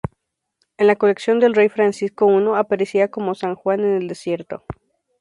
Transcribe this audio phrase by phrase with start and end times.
[0.79, 4.63] En la colección del rey Francisco I aparecía como "San Juan en el desierto".